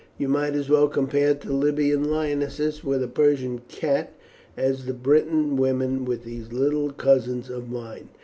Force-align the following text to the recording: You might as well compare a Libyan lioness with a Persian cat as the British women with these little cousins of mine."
You 0.17 0.27
might 0.29 0.55
as 0.55 0.67
well 0.67 0.87
compare 0.87 1.37
a 1.45 1.49
Libyan 1.51 2.09
lioness 2.09 2.83
with 2.83 3.03
a 3.03 3.07
Persian 3.07 3.61
cat 3.67 4.11
as 4.57 4.85
the 4.87 4.95
British 4.95 5.31
women 5.31 6.05
with 6.05 6.23
these 6.23 6.51
little 6.51 6.89
cousins 6.91 7.51
of 7.51 7.69
mine." 7.69 8.09